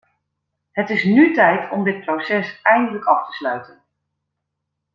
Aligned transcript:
Het 0.71 0.89
is 0.89 1.03
nu 1.03 1.33
tijd 1.33 1.71
om 1.71 1.83
dit 1.83 2.01
proces 2.05 2.61
eindelijk 2.61 3.05
af 3.05 3.25
te 3.27 3.31
sluiten. 3.33 3.83